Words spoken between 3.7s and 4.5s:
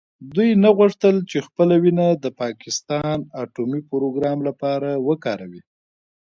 پروګرام